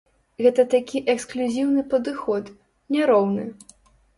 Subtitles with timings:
[0.45, 2.51] Гэта такі эксклюзіўны падыход,
[2.97, 3.47] няроўны!